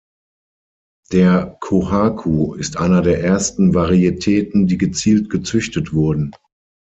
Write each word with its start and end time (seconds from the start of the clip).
Der 1.11 1.59
Kōhaku 1.59 2.55
ist 2.57 2.77
eine 2.77 3.03
der 3.03 3.23
ersten 3.23 3.75
Varietäten, 3.75 4.65
die 4.65 4.79
gezielt 4.79 5.29
gezüchtet 5.29 5.93
wurden. 5.93 6.31